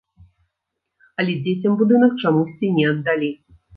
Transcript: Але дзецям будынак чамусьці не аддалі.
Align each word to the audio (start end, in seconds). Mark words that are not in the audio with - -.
Але 1.23 1.35
дзецям 1.47 1.77
будынак 1.81 2.17
чамусьці 2.25 2.71
не 2.79 2.87
аддалі. 2.93 3.31